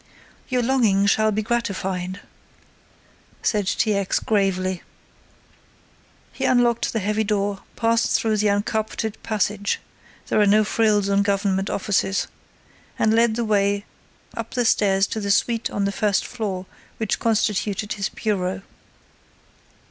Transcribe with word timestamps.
"Your 0.49 0.63
longing 0.63 1.05
shall 1.05 1.31
be 1.31 1.43
gratified," 1.43 2.21
said 3.43 3.67
T. 3.67 3.93
X. 3.93 4.19
gravely. 4.19 4.81
He 6.33 6.43
unlocked 6.43 6.91
the 6.91 6.97
heavy 6.99 7.23
door, 7.23 7.59
passed 7.75 8.17
through 8.19 8.37
the 8.37 8.47
uncarpeted 8.49 9.21
passage 9.21 9.79
there 10.25 10.41
are 10.41 10.47
no 10.47 10.63
frills 10.63 11.07
on 11.07 11.21
Government 11.21 11.69
offices 11.69 12.25
and 12.97 13.13
led 13.13 13.35
the 13.35 13.45
way 13.45 13.85
up 14.33 14.55
the 14.55 14.65
stairs 14.65 15.05
to 15.05 15.19
the 15.19 15.29
suite 15.29 15.69
on 15.69 15.85
the 15.85 15.91
first 15.91 16.25
floor 16.25 16.65
which 16.97 17.19
constituted 17.19 17.93
his 17.93 18.09
bureau. 18.09 18.63